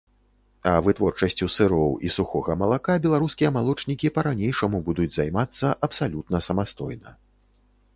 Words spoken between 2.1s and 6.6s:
сухога малака беларускія малочнікі па-ранейшаму будуць займацца абсалютна